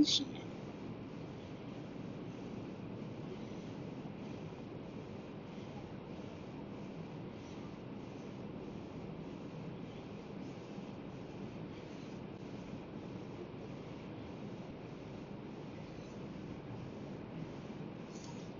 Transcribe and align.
instrument 0.00 0.44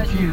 at 0.00 0.12
you. 0.18 0.32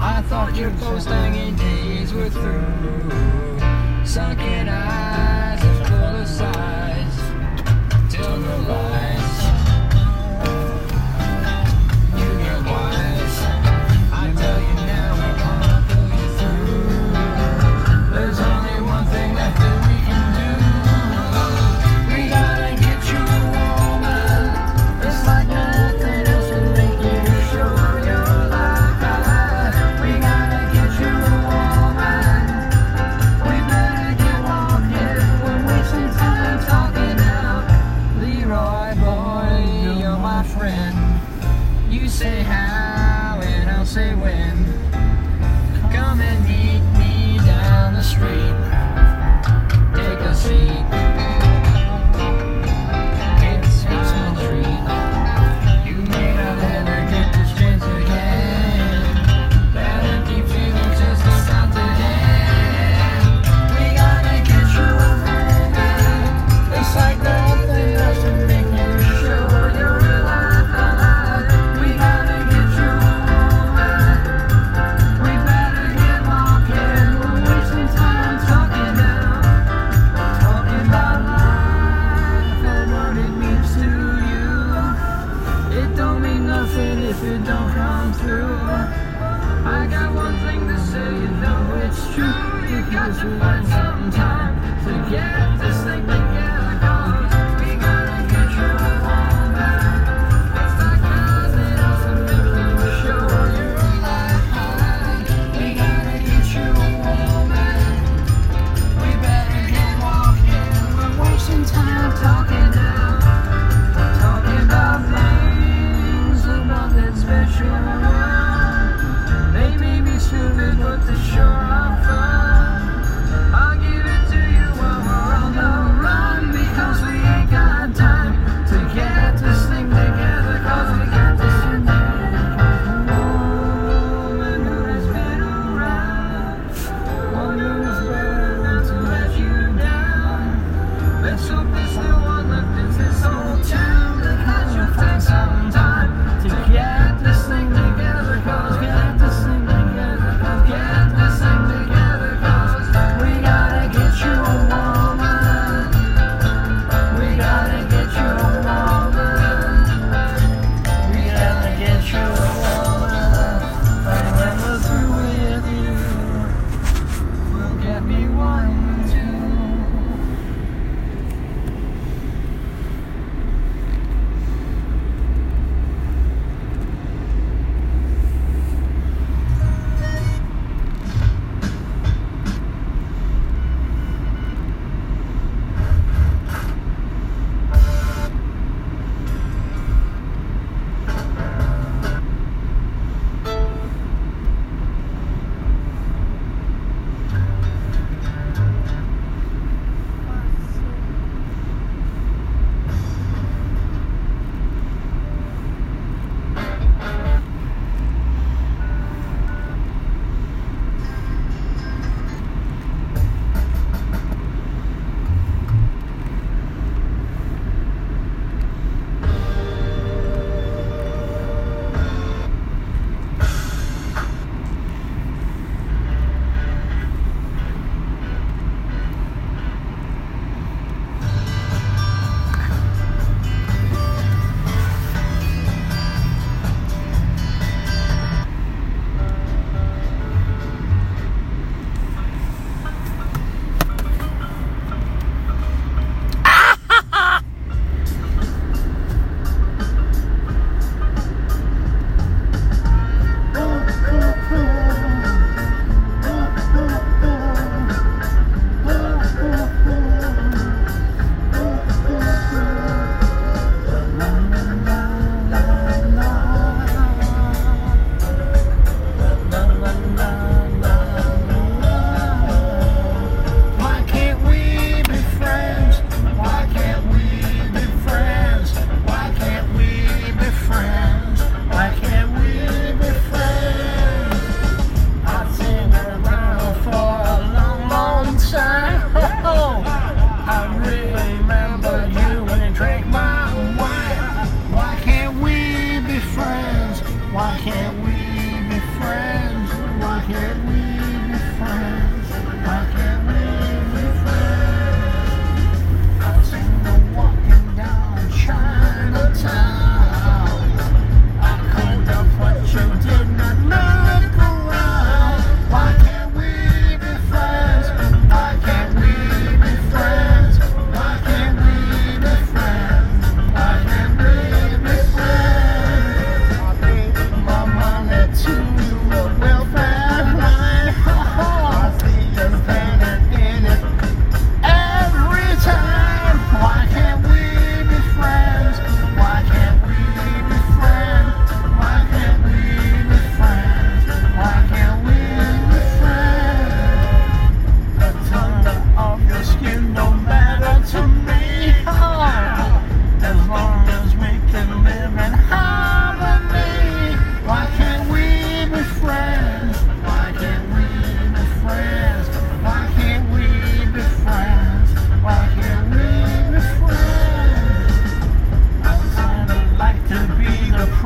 I 0.00 0.22
thought 0.28 0.54
your 0.54 0.70
ghost 0.82 1.08
hanging 1.08 1.56
days 1.56 2.12
were 2.12 2.30
through. 2.30 4.06
Sunken 4.06 4.68
eyes 4.68 5.60
full 5.88 6.16
of 6.22 6.28
sighs. 6.28 6.85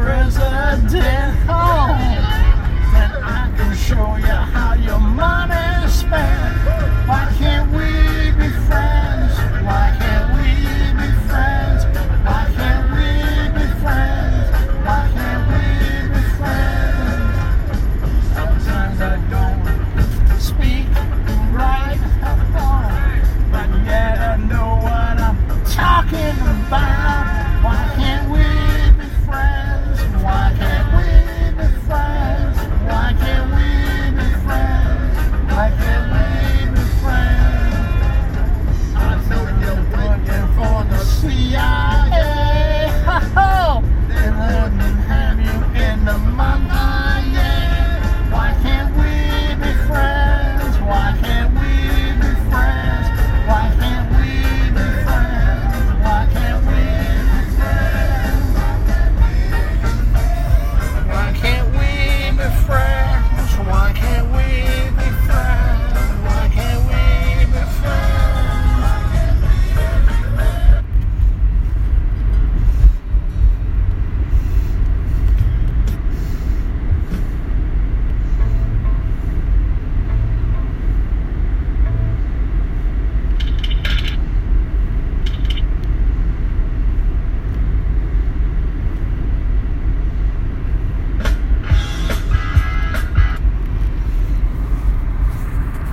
president 0.00 1.37
home. 1.49 1.99
Then 2.92 3.11
I 3.23 3.52
can 3.57 3.76
show 3.76 4.16
you 4.16 4.38
how 4.54 4.75
your 4.75 4.99
money. 4.99 5.60